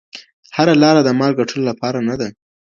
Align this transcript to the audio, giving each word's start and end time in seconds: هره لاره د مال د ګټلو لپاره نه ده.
هره 0.55 0.73
لاره 0.81 1.01
د 1.03 1.09
مال 1.19 1.31
د 1.33 1.37
ګټلو 1.39 1.61
لپاره 1.69 1.97
نه 2.09 2.15
ده. 2.19 2.27